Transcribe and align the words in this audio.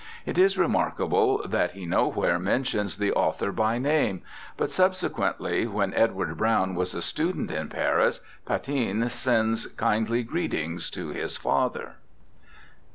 It 0.25 0.39
is 0.39 0.57
remarkable 0.57 1.47
that 1.47 1.73
he 1.73 1.85
nowhere 1.85 2.39
mentions 2.39 2.97
the 2.97 3.11
author 3.13 3.51
by 3.51 3.77
name, 3.77 4.23
but 4.57 4.71
subsequently, 4.71 5.67
when 5.67 5.93
Edward 5.93 6.37
Browne 6.37 6.73
was 6.73 6.95
a 6.95 7.03
student 7.03 7.51
in 7.51 7.69
Paris, 7.69 8.19
Patin 8.47 9.07
sends 9.11 9.67
kindly 9.67 10.23
greetings 10.23 10.89
to 10.89 11.09
his 11.09 11.37
father. 11.37 11.97